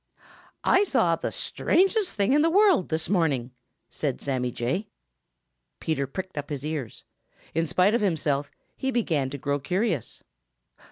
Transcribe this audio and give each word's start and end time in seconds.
"I 0.63 0.83
saw 0.85 1.15
the 1.15 1.31
strangest 1.31 2.15
thing 2.15 2.33
in 2.33 2.41
the 2.41 2.49
world 2.49 2.89
this 2.89 3.07
morning," 3.07 3.51
said 3.87 4.19
Sammy 4.19 4.51
Jay. 4.51 4.87
Peter 5.79 6.07
pricked 6.07 6.39
up 6.39 6.49
his 6.49 6.65
ears. 6.65 7.03
In 7.53 7.67
spite 7.67 7.93
of 7.93 8.01
himself, 8.01 8.49
he 8.75 8.89
began 8.89 9.29
to 9.29 9.37
grow 9.37 9.59
curious. 9.59 10.23